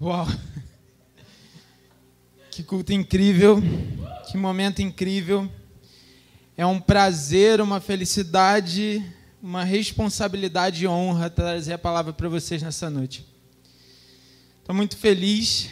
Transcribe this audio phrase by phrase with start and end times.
[0.00, 0.28] Uau!
[2.52, 3.60] Que culto incrível,
[4.30, 5.50] que momento incrível.
[6.56, 9.04] É um prazer, uma felicidade,
[9.42, 13.26] uma responsabilidade e honra trazer a palavra para vocês nessa noite.
[14.60, 15.68] Estou muito feliz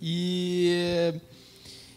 [0.00, 1.12] e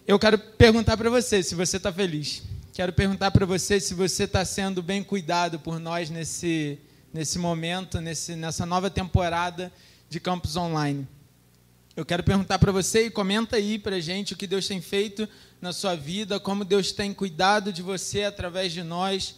[0.05, 2.43] eu quero perguntar para você se você está feliz.
[2.73, 6.77] Quero perguntar para você se você está sendo bem cuidado por nós nesse,
[7.13, 9.71] nesse momento, nesse, nessa nova temporada
[10.09, 11.07] de Campus Online.
[11.95, 14.79] Eu quero perguntar para você e comenta aí para a gente o que Deus tem
[14.79, 15.27] feito
[15.59, 19.35] na sua vida, como Deus tem cuidado de você através de nós,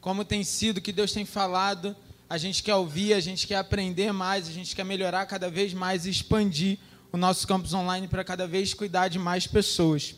[0.00, 1.94] como tem sido, o que Deus tem falado.
[2.30, 5.74] A gente quer ouvir, a gente quer aprender mais, a gente quer melhorar cada vez
[5.74, 6.78] mais e expandir
[7.12, 10.14] o nosso campus online para cada vez cuidar de mais pessoas.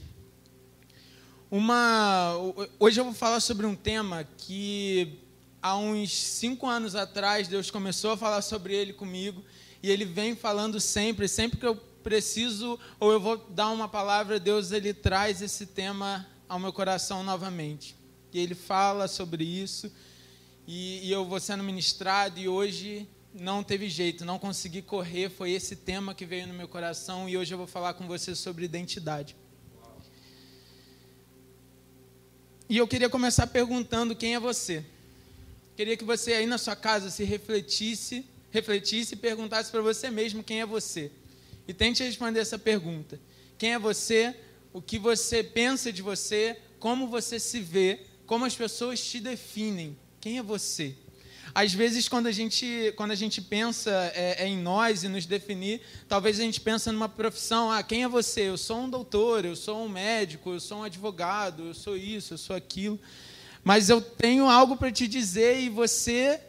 [1.50, 2.34] Uma,
[2.78, 5.18] hoje eu vou falar sobre um tema que
[5.62, 9.42] há uns cinco anos atrás Deus começou a falar sobre ele comigo
[9.82, 14.40] e ele vem falando sempre, sempre que eu preciso ou eu vou dar uma palavra,
[14.40, 17.96] Deus ele traz esse tema ao meu coração novamente.
[18.32, 19.92] E ele fala sobre isso
[20.66, 25.52] e, e eu vou sendo ministrado e hoje não teve jeito, não consegui correr, foi
[25.52, 28.64] esse tema que veio no meu coração e hoje eu vou falar com você sobre
[28.64, 29.36] identidade.
[32.68, 34.84] E eu queria começar perguntando quem é você.
[35.74, 40.42] Queria que você aí na sua casa se refletisse refletisse e perguntasse para você mesmo
[40.42, 41.10] quem é você.
[41.66, 43.20] E tente responder essa pergunta:
[43.56, 44.34] quem é você?
[44.72, 46.56] O que você pensa de você?
[46.78, 48.00] Como você se vê?
[48.26, 49.96] Como as pessoas te definem?
[50.20, 50.94] Quem é você?
[51.54, 55.26] Às vezes, quando a gente, quando a gente pensa é, é em nós e nos
[55.26, 57.70] definir, talvez a gente pense numa profissão.
[57.70, 58.42] Ah, quem é você?
[58.42, 62.34] Eu sou um doutor, eu sou um médico, eu sou um advogado, eu sou isso,
[62.34, 63.00] eu sou aquilo.
[63.64, 66.40] Mas eu tenho algo para te dizer e você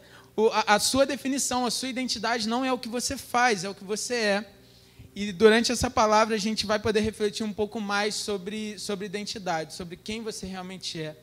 [0.65, 3.83] a, sua definição, a sua identidade não é o que você faz, é o que
[3.83, 4.53] você é.
[5.15, 9.73] E durante essa palavra a gente vai poder refletir um pouco mais sobre, sobre identidade,
[9.73, 11.17] sobre quem você realmente é.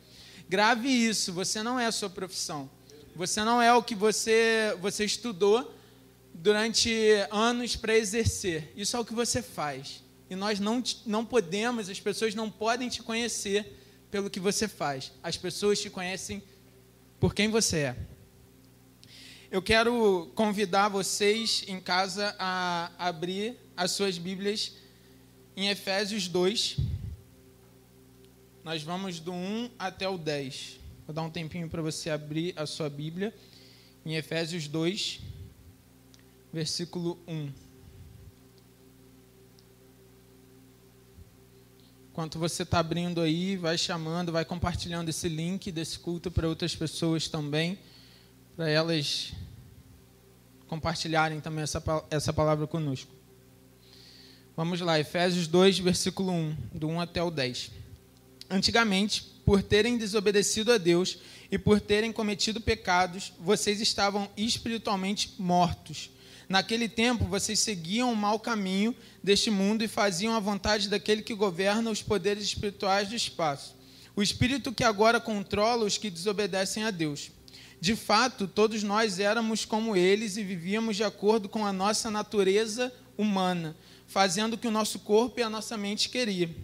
[0.49, 2.69] Grave isso, você não é a sua profissão.
[3.15, 5.75] Você não é o que você, você estudou
[6.35, 6.91] durante
[7.31, 8.71] anos para exercer.
[8.77, 10.05] Isso é o que você faz.
[10.29, 13.79] E nós não, não podemos, as pessoas não podem te conhecer
[14.11, 15.13] pelo que você faz.
[15.23, 16.43] As pessoas te conhecem
[17.19, 17.97] por quem você é.
[19.49, 24.73] Eu quero convidar vocês em casa a abrir as suas Bíblias
[25.57, 26.79] em Efésios 2.
[28.65, 30.81] Nós vamos do 1 até o 10.
[31.07, 33.33] Vou dar um tempinho para você abrir a sua Bíblia
[34.05, 35.21] em Efésios 2,
[36.53, 37.53] versículo 1.
[42.11, 46.75] Enquanto você está abrindo aí, vai chamando, vai compartilhando esse link desse culto para outras
[46.75, 47.79] pessoas também
[48.57, 49.33] para elas
[50.67, 53.11] compartilharem também essa, essa palavra conosco.
[54.57, 57.71] Vamos lá, Efésios 2, versículo 1, do 1 até o 10.
[58.49, 61.19] Antigamente, por terem desobedecido a Deus
[61.51, 66.11] e por terem cometido pecados, vocês estavam espiritualmente mortos.
[66.49, 71.35] Naquele tempo, vocês seguiam o mau caminho deste mundo e faziam a vontade daquele que
[71.35, 73.77] governa os poderes espirituais do espaço.
[74.15, 77.31] O espírito que agora controla os que desobedecem a Deus.
[77.81, 82.93] De fato, todos nós éramos como eles e vivíamos de acordo com a nossa natureza
[83.17, 83.77] humana,
[84.07, 86.55] fazendo o que o nosso corpo e a nossa mente queria.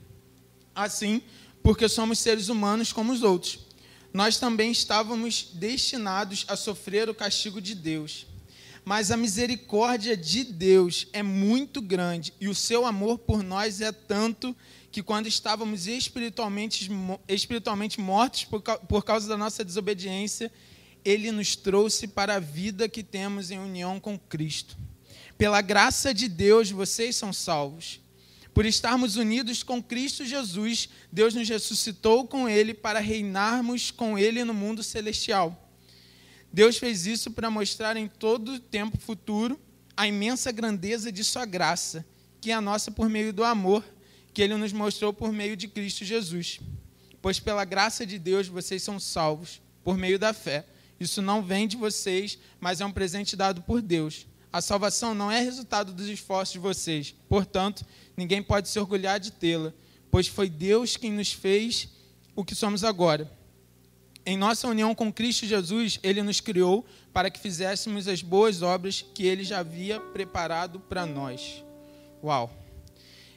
[0.75, 1.23] Assim,
[1.62, 3.61] porque somos seres humanos como os outros,
[4.12, 8.27] nós também estávamos destinados a sofrer o castigo de Deus.
[8.84, 13.93] Mas a misericórdia de Deus é muito grande e o seu amor por nós é
[13.93, 14.56] tanto
[14.91, 16.91] que quando estávamos espiritualmente,
[17.29, 20.53] espiritualmente mortos por, por causa da nossa desobediência,
[21.04, 24.76] ele nos trouxe para a vida que temos em união com Cristo.
[25.36, 28.00] Pela graça de Deus, vocês são salvos.
[28.54, 34.44] Por estarmos unidos com Cristo Jesus, Deus nos ressuscitou com Ele para reinarmos com Ele
[34.44, 35.70] no mundo celestial.
[36.52, 39.58] Deus fez isso para mostrar em todo o tempo futuro
[39.96, 42.05] a imensa grandeza de Sua graça,
[42.40, 43.82] que é a nossa por meio do amor
[44.32, 46.60] que Ele nos mostrou por meio de Cristo Jesus.
[47.20, 50.66] Pois pela graça de Deus vocês são salvos, por meio da fé.
[51.02, 54.26] Isso não vem de vocês, mas é um presente dado por Deus.
[54.52, 57.14] A salvação não é resultado dos esforços de vocês.
[57.28, 57.84] Portanto,
[58.16, 59.72] ninguém pode se orgulhar de tê-la,
[60.10, 61.88] pois foi Deus quem nos fez
[62.37, 63.31] o que somos agora.
[64.25, 69.05] Em nossa união com Cristo Jesus, ele nos criou para que fizéssemos as boas obras
[69.14, 71.64] que ele já havia preparado para nós.
[72.22, 72.50] Uau!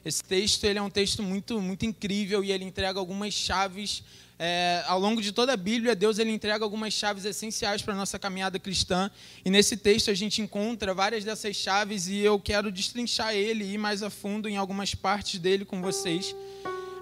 [0.05, 4.03] Esse texto ele é um texto muito, muito incrível e ele entrega algumas chaves.
[4.37, 7.97] É, ao longo de toda a Bíblia, Deus ele entrega algumas chaves essenciais para a
[7.97, 9.09] nossa caminhada cristã.
[9.45, 13.73] E nesse texto a gente encontra várias dessas chaves e eu quero destrinchar ele e
[13.75, 16.35] ir mais a fundo em algumas partes dele com vocês.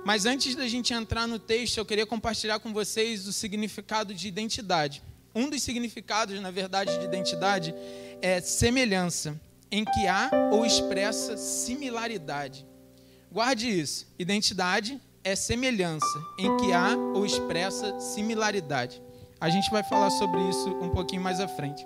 [0.06, 4.27] Mas antes da gente entrar no texto, eu queria compartilhar com vocês o significado de
[4.27, 5.01] identidade.
[5.33, 7.74] Um dos significados, na verdade, de identidade
[8.21, 9.39] é semelhança,
[9.71, 12.65] em que há ou expressa similaridade.
[13.31, 14.06] Guarde isso.
[14.19, 16.06] Identidade é semelhança,
[16.38, 19.02] em que há ou expressa similaridade.
[19.40, 21.86] A gente vai falar sobre isso um pouquinho mais à frente.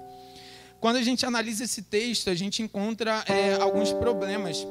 [0.80, 4.66] Quando a gente analisa esse texto, a gente encontra é, alguns problemas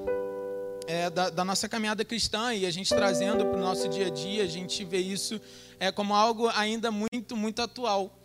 [0.87, 4.11] é, da, da, nossa caminhada cristã e a gente trazendo para o nosso dia a
[4.11, 5.41] dia, a gente vê isso
[5.81, 8.17] é, como algo ainda muito, muito atual.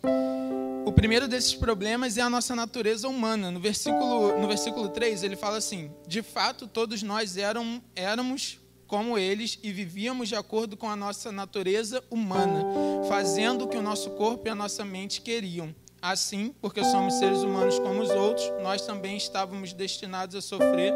[0.84, 3.50] O primeiro desses problemas é a nossa natureza humana.
[3.50, 8.58] No versículo, no versículo 3, ele fala assim: De fato, todos nós eram, éramos
[8.92, 12.62] como eles e vivíamos de acordo com a nossa natureza humana,
[13.08, 15.74] fazendo o que o nosso corpo e a nossa mente queriam.
[16.02, 20.92] Assim, porque somos seres humanos como os outros, nós também estávamos destinados a sofrer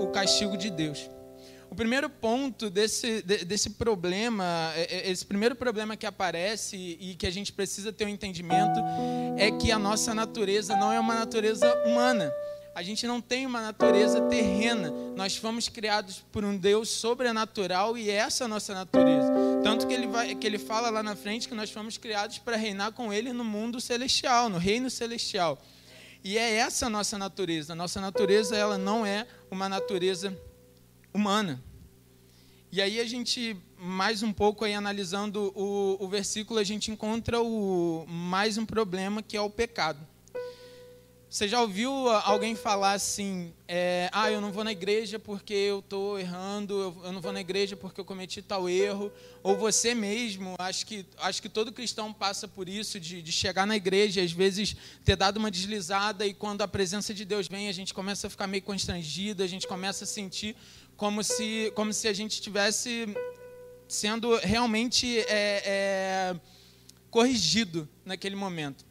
[0.00, 1.10] o, castigo de Deus.
[1.70, 7.26] O primeiro ponto desse, desse problema, é, é, esse primeiro problema que aparece e que
[7.26, 8.80] a gente precisa ter um entendimento,
[9.36, 12.32] é que a nossa natureza não é uma natureza humana.
[12.78, 14.92] A gente não tem uma natureza terrena.
[15.16, 19.32] Nós fomos criados por um Deus sobrenatural e essa é a nossa natureza.
[19.64, 22.56] Tanto que ele, vai, que ele fala lá na frente que nós fomos criados para
[22.56, 25.60] reinar com ele no mundo celestial, no reino celestial.
[26.22, 27.72] E é essa a nossa natureza.
[27.72, 30.40] A nossa natureza ela não é uma natureza
[31.12, 31.60] humana.
[32.70, 37.42] E aí a gente, mais um pouco aí analisando o, o versículo, a gente encontra
[37.42, 39.98] o, mais um problema que é o pecado.
[41.30, 45.80] Você já ouviu alguém falar assim, é, ah, eu não vou na igreja porque eu
[45.80, 50.54] estou errando, eu não vou na igreja porque eu cometi tal erro, ou você mesmo,
[50.58, 54.32] acho que, acho que todo cristão passa por isso, de, de chegar na igreja às
[54.32, 58.26] vezes ter dado uma deslizada e quando a presença de Deus vem, a gente começa
[58.26, 60.56] a ficar meio constrangido, a gente começa a sentir
[60.96, 63.06] como se, como se a gente estivesse
[63.86, 66.40] sendo realmente é, é,
[67.10, 68.87] corrigido naquele momento.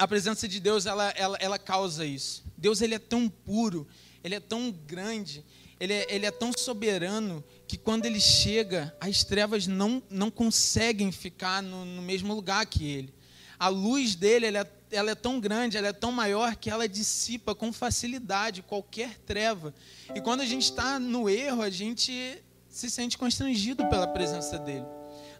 [0.00, 2.42] A presença de Deus ela, ela, ela causa isso.
[2.56, 3.86] Deus ele é tão puro,
[4.24, 5.44] ele é tão grande,
[5.78, 11.12] ele é, ele é tão soberano que quando ele chega, as trevas não, não conseguem
[11.12, 13.12] ficar no, no mesmo lugar que ele.
[13.58, 16.88] A luz dele ela é ela é tão grande, ela é tão maior que ela
[16.88, 19.74] dissipa com facilidade qualquer treva.
[20.14, 24.86] E quando a gente está no erro, a gente se sente constrangido pela presença dele.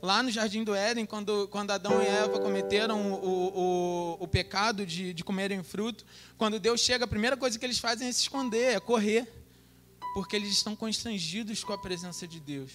[0.03, 4.87] Lá no Jardim do Éden, quando, quando Adão e Eva cometeram o, o, o pecado
[4.87, 6.07] de, de comerem fruto,
[6.39, 9.31] quando Deus chega, a primeira coisa que eles fazem é se esconder, é correr,
[10.15, 12.73] porque eles estão constrangidos com a presença de Deus.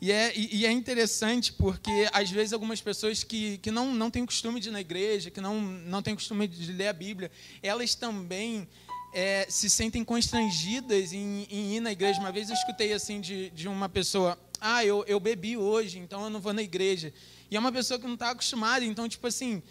[0.00, 4.24] E é, e é interessante porque, às vezes, algumas pessoas que, que não, não têm
[4.24, 7.30] costume de ir na igreja, que não, não têm costume de ler a Bíblia,
[7.62, 8.66] elas também
[9.12, 12.18] é, se sentem constrangidas em, em, ir na igreja.
[12.18, 16.24] Uma vez eu escutei assim de, de uma pessoa: Ah, eu, eu bebi hoje, então
[16.24, 17.12] eu não vou na igreja.
[17.50, 19.62] E é uma pessoa que não está acostumada, então, tipo assim,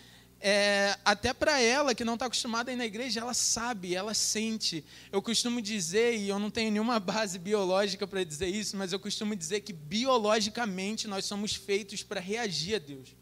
[0.41, 4.13] é, até para ela que não está acostumada a ir na igreja, ela sabe, ela
[4.13, 4.83] sente.
[5.12, 9.00] Eu costumo dizer, e eu não tenho nenhuma base biológica para dizer isso, mas eu
[9.00, 13.15] costumo dizer que biologicamente nós somos feitos para reagir a Deus.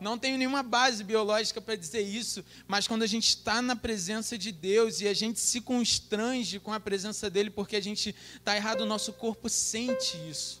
[0.00, 4.38] Não tenho nenhuma base biológica para dizer isso, mas quando a gente está na presença
[4.38, 8.56] de Deus e a gente se constrange com a presença dele porque a gente está
[8.56, 10.59] errado, o nosso corpo sente isso.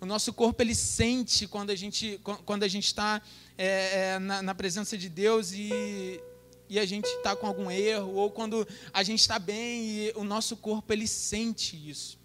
[0.00, 3.22] O nosso corpo ele sente quando a gente quando a gente está
[3.56, 6.20] é, é, na, na, presença de Deus e,
[6.68, 10.24] e a gente está com algum erro, ou quando a gente está bem e o
[10.24, 12.18] nosso corpo ele sente isso.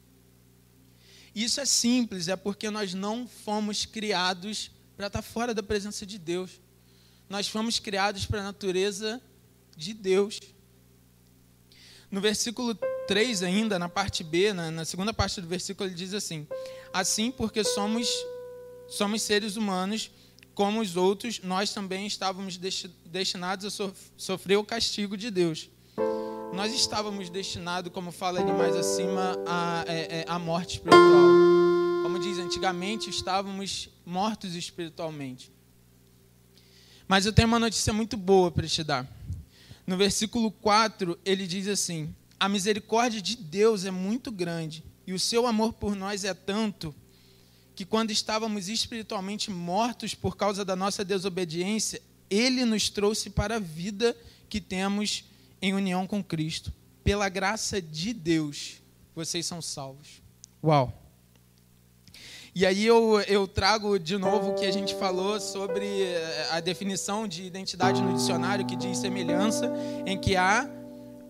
[1.34, 6.06] Isso é simples, é porque nós não fomos criados para estar tá fora da presença
[6.06, 6.60] de Deus.
[7.30, 9.22] Nós fomos criados para a natureza
[9.78, 10.40] de Deus.
[12.12, 12.78] No versículo
[13.12, 16.48] 3 ainda, na parte B, na, na segunda parte do versículo, ele diz assim:
[16.94, 18.08] Assim, porque somos,
[18.88, 20.10] somos seres humanos,
[20.56, 22.58] como os outros, nós também estávamos
[23.04, 25.70] destinados a sofrer o castigo de Deus.
[26.54, 31.04] Nós estávamos destinados, como fala ali mais acima, à, é, é, à morte espiritual.
[32.04, 35.52] Como diz, antigamente estávamos mortos espiritualmente.
[37.10, 39.06] Mas eu tenho uma notícia muito boa para te dar.
[39.86, 45.20] No versículo 4, ele diz assim: A misericórdia de Deus é muito grande, e o
[45.20, 46.92] seu amor por nós é tanto
[47.76, 53.60] que quando estávamos espiritualmente mortos por causa da nossa desobediência, ele nos trouxe para a
[53.60, 54.18] vida
[54.50, 55.24] que temos
[55.62, 56.74] em união com Cristo.
[57.04, 58.82] Pela graça de Deus,
[59.14, 60.20] vocês são salvos.
[60.64, 60.92] Uau!
[62.56, 66.60] E aí eu, eu trago de novo o que a gente falou sobre eh, a
[66.60, 69.72] definição de identidade no dicionário, que diz semelhança,
[70.08, 70.68] em que há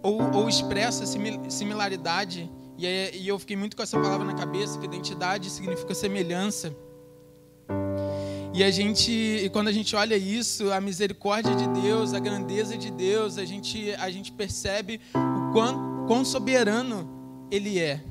[0.03, 2.51] ou, ou expressa similaridade.
[2.77, 2.85] E,
[3.17, 6.75] e eu fiquei muito com essa palavra na cabeça, que identidade significa semelhança.
[8.53, 12.77] E a gente, e quando a gente olha isso, a misericórdia de Deus, a grandeza
[12.77, 18.03] de Deus, a gente, a gente percebe o quão, quão soberano Ele é.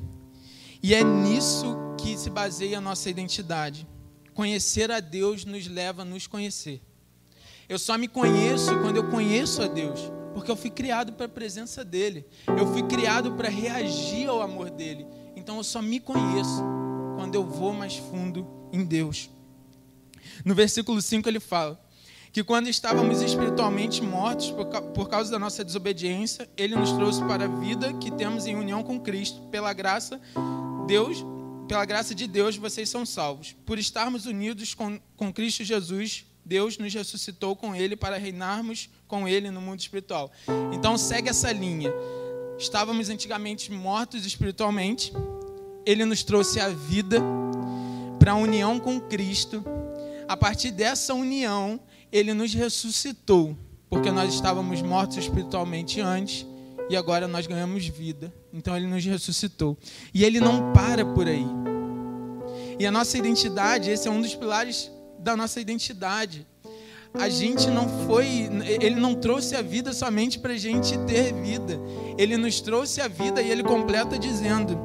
[0.83, 3.87] E é nisso que se baseia a nossa identidade.
[4.33, 6.81] Conhecer a Deus nos leva a nos conhecer.
[7.69, 10.01] Eu só me conheço quando eu conheço a Deus,
[10.35, 12.27] porque eu fui criado para a presença dEle.
[12.47, 15.07] Eu fui criado para reagir ao amor dEle.
[15.37, 16.63] Então eu só me conheço
[17.17, 19.31] quando eu vou mais fundo em Deus.
[20.45, 21.81] No versículo 5 ele fala
[22.33, 24.55] que quando estávamos espiritualmente mortos
[24.95, 28.83] por causa da nossa desobediência, ele nos trouxe para a vida que temos em união
[28.83, 29.41] com Cristo.
[29.51, 30.21] Pela graça,
[30.87, 31.25] Deus,
[31.67, 33.57] pela graça de Deus, vocês são salvos.
[33.67, 39.29] Por estarmos unidos com, com Cristo Jesus, Deus nos ressuscitou com ele para reinarmos com
[39.29, 40.33] ele no mundo espiritual.
[40.73, 41.93] Então segue essa linha.
[42.59, 45.13] Estávamos antigamente mortos espiritualmente,
[45.87, 47.23] ele nos trouxe a vida
[48.19, 49.65] para a união com Cristo
[50.27, 51.79] a partir dessa união,
[52.11, 53.57] ele nos ressuscitou,
[53.89, 56.45] porque nós estávamos mortos espiritualmente antes
[56.89, 58.35] e agora nós ganhamos vida.
[58.53, 59.79] Então ele nos ressuscitou.
[60.13, 61.47] E ele não para por aí.
[62.77, 64.91] E a nossa identidade, esse é um dos pilares
[65.21, 66.47] da nossa identidade.
[67.13, 68.49] A gente não foi,
[68.81, 71.81] ele não trouxe a vida somente para a gente ter vida.
[72.17, 74.79] Ele nos trouxe a vida e ele completa dizendo: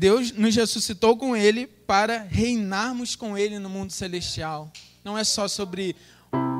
[0.00, 4.72] Deus nos ressuscitou com Ele para reinarmos com Ele no mundo celestial.
[5.04, 5.94] Não é só sobre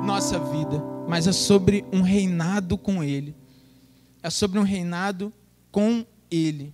[0.05, 3.35] nossa vida, mas é sobre um reinado com Ele.
[4.21, 5.33] É sobre um reinado
[5.71, 6.71] com Ele.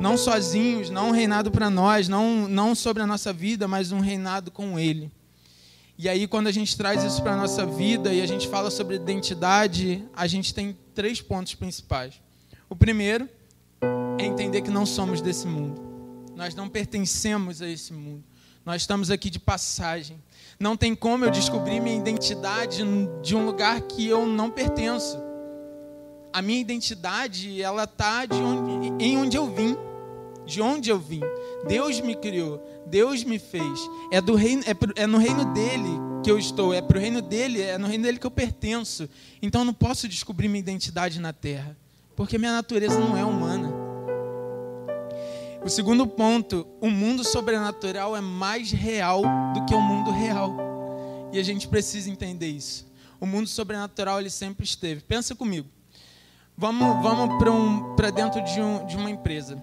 [0.00, 4.00] Não sozinhos, não um reinado para nós, não, não sobre a nossa vida, mas um
[4.00, 5.10] reinado com Ele.
[6.00, 8.70] E aí, quando a gente traz isso para a nossa vida e a gente fala
[8.70, 12.20] sobre identidade, a gente tem três pontos principais.
[12.70, 13.28] O primeiro
[14.16, 15.82] é entender que não somos desse mundo.
[16.36, 18.22] Nós não pertencemos a esse mundo.
[18.64, 20.22] Nós estamos aqui de passagem.
[20.60, 22.84] Não tem como eu descobrir minha identidade
[23.20, 25.18] de um lugar que eu não pertenço.
[26.32, 29.76] A minha identidade, ela está de onde, em onde eu vim.
[30.48, 31.20] De onde eu vim.
[31.68, 32.66] Deus me criou.
[32.86, 33.78] Deus me fez.
[34.10, 35.90] É, do reino, é, pro, é no reino dele
[36.24, 36.72] que eu estou.
[36.72, 39.08] É para o reino dele, é no reino dele que eu pertenço.
[39.42, 41.76] Então eu não posso descobrir minha identidade na terra.
[42.16, 43.70] Porque minha natureza não é humana.
[45.62, 50.56] O segundo ponto, o mundo sobrenatural é mais real do que o mundo real.
[51.30, 52.90] E a gente precisa entender isso.
[53.20, 55.02] O mundo sobrenatural ele sempre esteve.
[55.02, 55.68] Pensa comigo.
[56.56, 59.62] Vamos, vamos para um, dentro de, um, de uma empresa.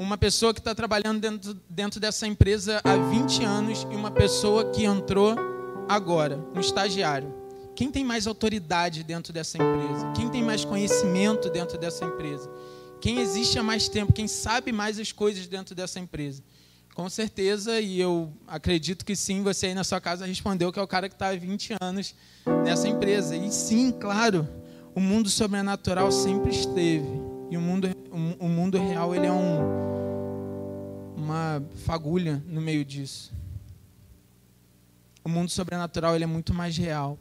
[0.00, 4.70] Uma pessoa que está trabalhando dentro, dentro dessa empresa há 20 anos e uma pessoa
[4.70, 5.36] que entrou
[5.86, 7.34] agora, um estagiário.
[7.76, 10.10] Quem tem mais autoridade dentro dessa empresa?
[10.16, 12.50] Quem tem mais conhecimento dentro dessa empresa?
[12.98, 16.42] Quem existe há mais tempo, quem sabe mais as coisas dentro dessa empresa.
[16.94, 20.82] Com certeza, e eu acredito que sim, você aí na sua casa respondeu que é
[20.82, 22.14] o cara que está há 20 anos
[22.64, 23.36] nessa empresa.
[23.36, 24.48] E sim, claro,
[24.94, 27.19] o mundo sobrenatural sempre esteve.
[27.50, 27.88] E o mundo,
[28.38, 29.58] o mundo real ele é um,
[31.16, 33.32] uma fagulha no meio disso.
[35.24, 37.18] O mundo sobrenatural ele é muito mais real.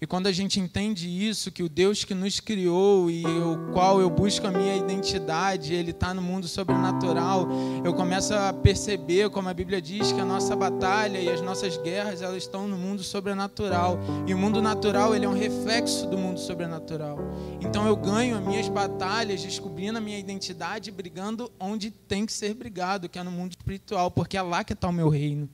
[0.00, 4.00] E quando a gente entende isso, que o Deus que nos criou e o qual
[4.00, 7.46] eu busco a minha identidade, ele está no mundo sobrenatural,
[7.84, 11.76] eu começo a perceber, como a Bíblia diz, que a nossa batalha e as nossas
[11.76, 13.98] guerras elas estão no mundo sobrenatural.
[14.26, 17.18] E o mundo natural ele é um reflexo do mundo sobrenatural.
[17.60, 22.54] Então eu ganho as minhas batalhas descobrindo a minha identidade, brigando onde tem que ser
[22.54, 25.46] brigado, que é no mundo espiritual, porque é lá que está o meu reino.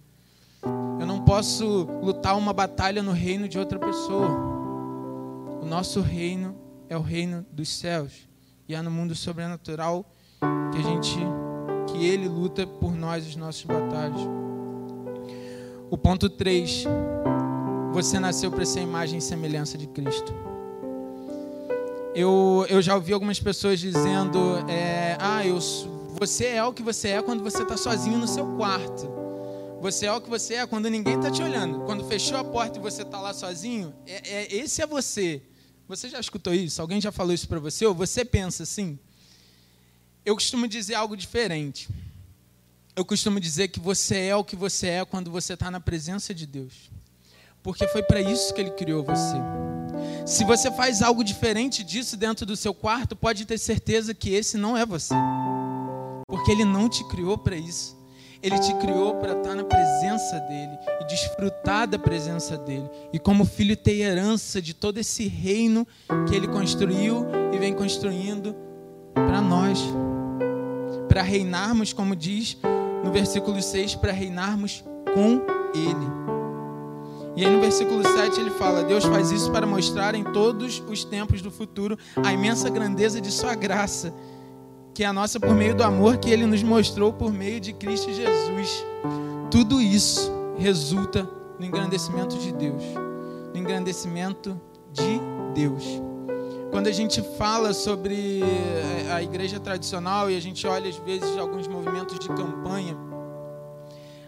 [0.63, 4.29] Eu não posso lutar uma batalha no reino de outra pessoa.
[5.63, 6.57] O nosso reino
[6.89, 8.29] é o reino dos céus.
[8.69, 10.05] E é no mundo sobrenatural
[10.73, 11.19] que a gente
[11.87, 14.21] que ele luta por nós as nossas batalhas.
[15.91, 16.85] O ponto 3.
[17.93, 20.35] Você nasceu para ser a imagem e semelhança de Cristo.
[22.15, 25.59] Eu, eu já ouvi algumas pessoas dizendo: é, Ah, eu,
[26.19, 29.16] você é o que você é quando você está sozinho no seu quarto.
[29.87, 31.85] Você é o que você é quando ninguém está te olhando.
[31.85, 35.41] Quando fechou a porta e você está lá sozinho, é, é, esse é você.
[35.87, 36.83] Você já escutou isso?
[36.83, 37.87] Alguém já falou isso para você?
[37.87, 38.99] Ou você pensa assim?
[40.25, 41.89] Eu costumo dizer algo diferente.
[42.97, 46.35] Eu costumo dizer que você é o que você é quando você está na presença
[46.35, 46.91] de Deus.
[47.63, 49.37] Porque foi para isso que Ele criou você.
[50.27, 54.59] Se você faz algo diferente disso dentro do seu quarto, pode ter certeza que esse
[54.59, 55.15] não é você.
[56.27, 57.96] Porque ele não te criou para isso.
[58.43, 62.89] Ele te criou para estar na presença dele e desfrutar da presença dele.
[63.13, 65.87] E como filho ter herança de todo esse reino
[66.29, 68.55] que ele construiu e vem construindo
[69.15, 69.79] para nós.
[71.09, 72.59] Para reinarmos, como diz
[73.03, 75.41] no versículo 6, para reinarmos com
[75.75, 76.27] ele.
[77.37, 81.05] E aí no versículo 7 ele fala: Deus faz isso para mostrar em todos os
[81.05, 84.13] tempos do futuro a imensa grandeza de Sua graça,
[84.97, 87.75] que é a nossa por meio do amor que Ele nos mostrou por meio de
[87.75, 88.83] Cristo Jesus.
[89.51, 92.83] Tudo isso resulta no engrandecimento de Deus,
[93.53, 94.59] no engrandecimento
[94.95, 95.21] de
[95.55, 95.85] Deus.
[96.71, 101.37] Quando a gente fala sobre eh, a igreja tradicional e a gente olha às vezes
[101.37, 102.97] alguns movimentos de campanha,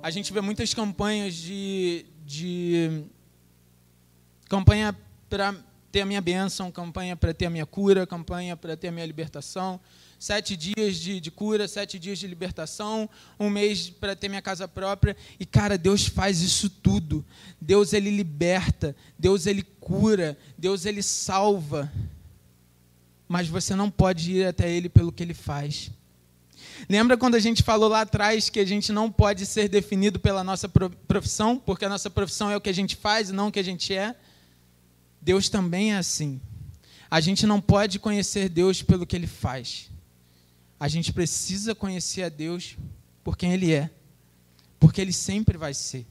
[0.02, 3.04] a gente vê muitas campanhas de, de
[4.50, 4.94] campanha
[5.30, 5.54] para
[5.90, 9.07] ter a minha bênção, campanha para ter a minha cura, campanha para ter a minha
[9.07, 9.80] libertação,
[10.18, 14.68] sete dias de, de, cura, sete dias de libertação, um mês para ter minha casa
[14.68, 15.16] própria.
[15.38, 17.25] E, cara, Deus faz isso tudo.
[17.61, 18.95] Deus, Ele liberta.
[19.18, 20.37] Deus, Ele cura.
[20.57, 21.90] Deus, Ele salva.
[23.26, 25.90] Mas você não pode ir até Ele pelo que Ele faz.
[26.88, 30.45] Lembra quando a gente falou lá atrás que a gente não pode ser definido pela
[30.45, 33.52] nossa profissão, porque a nossa profissão é o que a gente faz e não o
[33.52, 34.14] que a gente é?
[35.28, 36.40] Deus também é assim.
[37.11, 39.90] A gente não pode conhecer Deus pelo que ele faz.
[40.80, 42.78] A gente precisa conhecer a Deus
[43.23, 43.90] por quem ele é,
[44.80, 46.06] porque ele sempre vai ser.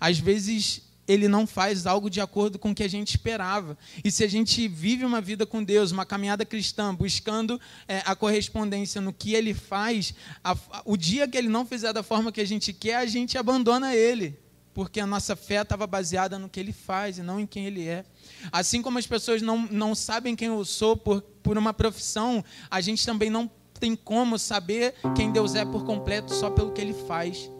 [0.00, 3.78] Às vezes ele não faz algo de acordo com o que a gente esperava.
[4.02, 8.16] E se a gente vive uma vida com Deus, uma caminhada cristã, buscando é, a
[8.16, 12.40] correspondência no que Ele faz, a, o dia que Ele não fizer da forma que
[12.40, 14.36] a gente quer, a gente abandona Ele.
[14.72, 17.86] Porque a nossa fé estava baseada no que Ele faz e não em quem Ele
[17.86, 18.04] é.
[18.52, 22.80] Assim como as pessoas não, não sabem quem eu sou por, por uma profissão, a
[22.80, 26.94] gente também não tem como saber quem Deus é por completo só pelo que Ele
[26.94, 27.50] faz.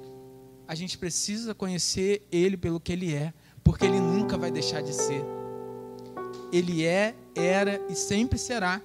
[0.69, 3.33] A gente precisa conhecer Ele pelo que Ele é
[3.71, 5.25] porque Ele nunca vai deixar de ser.
[6.53, 8.81] Ele é, era e sempre será.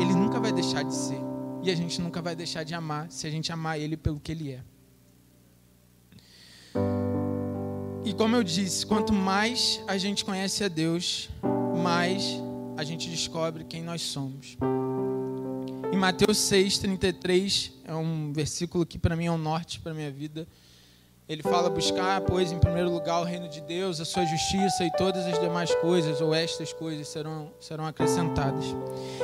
[0.00, 1.20] Ele nunca vai deixar de ser.
[1.62, 4.32] E a gente nunca vai deixar de amar se a gente amar Ele pelo que
[4.32, 4.62] Ele é.
[8.12, 11.30] E como eu disse, quanto mais a gente conhece a Deus,
[11.82, 12.38] mais
[12.76, 14.58] a gente descobre quem nós somos.
[15.90, 20.46] Em Mateus 6:33 é um versículo que para mim é um norte para minha vida.
[21.32, 24.90] Ele fala buscar, pois, em primeiro lugar o reino de Deus, a sua justiça e
[24.90, 28.66] todas as demais coisas, ou estas coisas, serão, serão acrescentadas.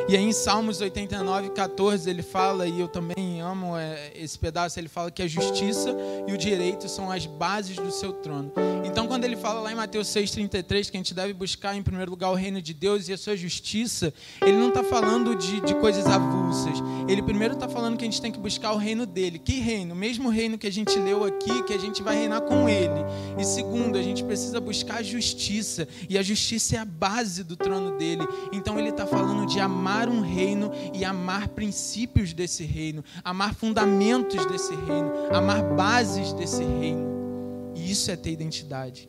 [0.09, 4.81] E aí em Salmos 89, 14, ele fala, e eu também amo é, esse pedaço,
[4.81, 5.95] ele fala que a justiça
[6.27, 8.55] e o direito são as bases do seu trono.
[8.87, 12.11] Então, quando ele fala lá em Mateus 6,33 que a gente deve buscar em primeiro
[12.11, 15.75] lugar o reino de Deus e a sua justiça, ele não está falando de, de
[15.75, 16.83] coisas avulsas.
[17.07, 19.39] Ele primeiro está falando que a gente tem que buscar o reino dele.
[19.39, 19.95] Que reino?
[19.95, 23.05] O mesmo reino que a gente leu aqui, que a gente vai reinar com ele.
[23.39, 25.87] E segundo, a gente precisa buscar a justiça.
[26.09, 28.27] E a justiça é a base do trono dele.
[28.53, 34.45] Então, ele está falando de amar um reino e amar princípios desse reino, amar fundamentos
[34.47, 37.73] desse reino, amar bases desse reino.
[37.75, 39.09] E isso é ter identidade.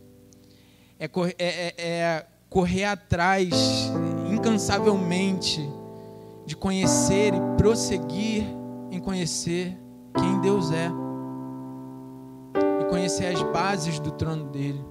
[0.97, 3.49] É correr, é, é, é correr atrás
[4.31, 5.61] incansavelmente
[6.45, 8.43] de conhecer e prosseguir
[8.91, 9.77] em conhecer
[10.17, 10.89] quem Deus é.
[12.89, 14.83] Conhecer as bases do trono dele.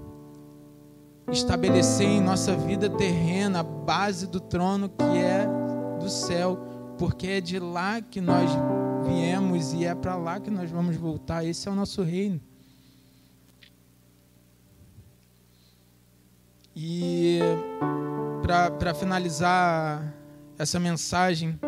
[1.31, 5.47] Estabelecer em nossa vida terrena a base do trono que é
[6.01, 6.59] do céu,
[6.97, 8.51] porque é de lá que nós
[9.07, 11.45] viemos e é para lá que nós vamos voltar.
[11.45, 12.41] Esse é o nosso reino.
[16.75, 17.41] E
[18.43, 20.15] para finalizar
[20.57, 21.59] essa mensagem,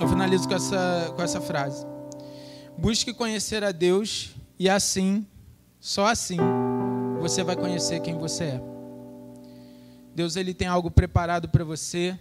[0.00, 1.84] eu finalizo com essa, com essa frase:
[2.78, 5.26] Busque conhecer a Deus e assim,
[5.78, 6.38] só assim,
[7.20, 8.62] você vai conhecer quem você é.
[10.14, 12.18] Deus ele tem algo preparado para você.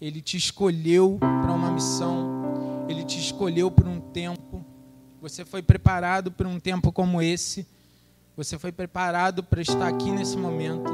[0.00, 2.86] Ele te escolheu para uma missão.
[2.88, 4.64] Ele te escolheu por um tempo.
[5.20, 7.66] Você foi preparado para um tempo como esse.
[8.36, 10.90] Você foi preparado para estar aqui nesse momento.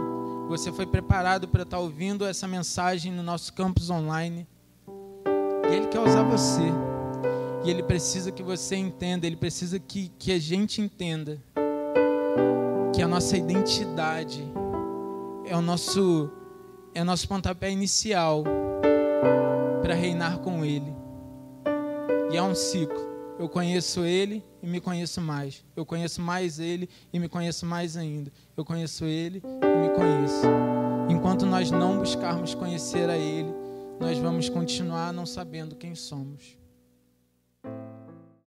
[0.48, 4.48] Você foi preparado para estar ouvindo essa mensagem no nosso campus online.
[5.70, 6.72] E Ele quer usar você.
[7.64, 11.42] E Ele precisa que você entenda, Ele precisa que, que a gente entenda
[12.94, 14.44] que a nossa identidade
[15.46, 16.30] é o nosso,
[16.94, 18.44] é o nosso pontapé inicial
[19.82, 20.92] para reinar com Ele.
[22.30, 23.14] E é um ciclo.
[23.38, 25.64] Eu conheço ele e me conheço mais.
[25.74, 28.32] Eu conheço mais ele e me conheço mais ainda.
[28.56, 30.46] Eu conheço ele e me conheço.
[31.08, 33.52] Enquanto nós não buscarmos conhecer a Ele,
[34.00, 36.56] nós vamos continuar não sabendo quem somos.